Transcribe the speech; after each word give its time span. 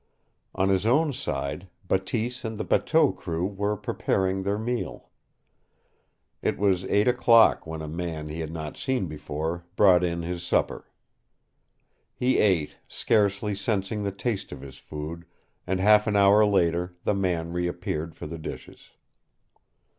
On 0.55 0.69
his 0.69 0.87
own 0.87 1.13
side, 1.13 1.69
Bateese 1.87 2.43
and 2.43 2.57
the 2.57 2.63
bateau 2.63 3.11
crew 3.11 3.45
were 3.45 3.77
preparing 3.77 4.41
their 4.41 4.57
meal. 4.57 5.11
It 6.41 6.57
was 6.57 6.85
eight 6.85 7.07
o'clock 7.07 7.67
when 7.67 7.83
a 7.83 7.87
man 7.87 8.27
he 8.27 8.39
had 8.39 8.51
not 8.51 8.77
seen 8.77 9.05
before 9.05 9.63
brought 9.75 10.03
in 10.03 10.23
his 10.23 10.41
supper. 10.41 10.89
He 12.15 12.39
ate, 12.39 12.77
scarcely 12.87 13.53
sensing 13.53 14.01
the 14.01 14.11
taste 14.11 14.51
of 14.51 14.61
his 14.61 14.79
food, 14.79 15.23
and 15.67 15.79
half 15.79 16.07
an 16.07 16.15
hour 16.15 16.47
later 16.47 16.95
the 17.03 17.13
man 17.13 17.53
reappeared 17.53 18.15
for 18.15 18.25
the 18.25 18.39
dishes. 18.39 18.89